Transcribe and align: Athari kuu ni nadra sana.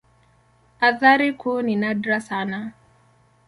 Athari 0.79 1.33
kuu 1.33 1.61
ni 1.61 1.75
nadra 1.75 2.21
sana. 2.21 2.71